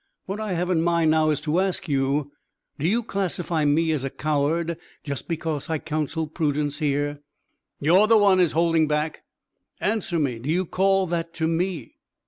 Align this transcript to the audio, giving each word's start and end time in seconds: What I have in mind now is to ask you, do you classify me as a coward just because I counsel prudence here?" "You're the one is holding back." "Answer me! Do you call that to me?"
What 0.25 0.39
I 0.39 0.53
have 0.53 0.71
in 0.71 0.81
mind 0.81 1.11
now 1.11 1.29
is 1.29 1.39
to 1.41 1.59
ask 1.59 1.87
you, 1.87 2.31
do 2.79 2.87
you 2.87 3.03
classify 3.03 3.65
me 3.65 3.91
as 3.91 4.03
a 4.03 4.09
coward 4.09 4.77
just 5.03 5.27
because 5.27 5.69
I 5.69 5.77
counsel 5.77 6.25
prudence 6.25 6.79
here?" 6.79 7.19
"You're 7.79 8.07
the 8.07 8.17
one 8.17 8.39
is 8.39 8.53
holding 8.53 8.87
back." 8.87 9.21
"Answer 9.79 10.17
me! 10.17 10.39
Do 10.39 10.49
you 10.49 10.65
call 10.65 11.05
that 11.05 11.35
to 11.35 11.47
me?" 11.47 11.97